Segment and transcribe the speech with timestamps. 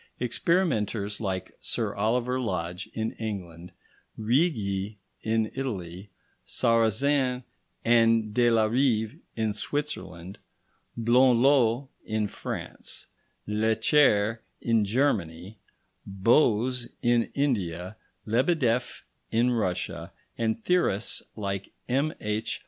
[0.19, 3.71] Experimenters like Sir Oliver Lodge in England,
[4.17, 6.09] Righi in Italy,
[6.43, 7.43] Sarrazin
[7.85, 10.39] and de la Rive in Switzerland,
[10.97, 13.05] Blondlot in France,
[13.45, 15.59] Lecher in Germany,
[16.07, 17.95] Bose in India,
[18.25, 22.59] Lebedeff in Russia, and theorists like M.H.